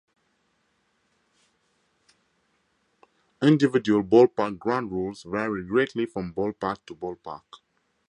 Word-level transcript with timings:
Individual 3.43 4.01
ballpark 4.03 4.57
ground 4.57 4.91
rules 4.91 5.21
vary 5.21 5.63
greatly 5.63 6.07
from 6.07 6.33
ballpark 6.33 6.79
to 6.87 6.95
ballpark. 6.95 7.43